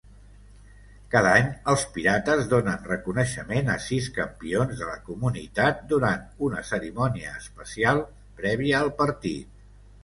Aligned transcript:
Cada 1.15 1.33
any, 1.41 1.51
els 1.73 1.83
Pirates 1.97 2.49
donen 2.55 2.89
reconeixement 2.93 3.71
a 3.75 3.75
sis 3.89 4.09
campions 4.17 4.75
de 4.83 4.89
la 4.91 4.97
comunitat 5.11 5.87
durant 5.95 6.25
una 6.51 6.67
cerimònia 6.73 7.37
especial 7.45 8.05
prèvia 8.43 8.83
al 8.85 8.93
partit. 9.07 9.65